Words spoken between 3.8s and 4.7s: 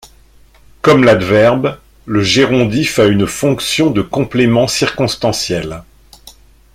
de complément